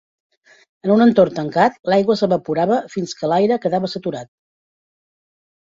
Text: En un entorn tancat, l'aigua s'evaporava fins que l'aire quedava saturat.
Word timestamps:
En 0.87 0.93
un 0.93 1.03
entorn 1.05 1.35
tancat, 1.39 1.77
l'aigua 1.93 2.17
s'evaporava 2.21 2.79
fins 2.97 3.15
que 3.21 3.29
l'aire 3.33 3.59
quedava 3.67 3.91
saturat. 3.97 4.31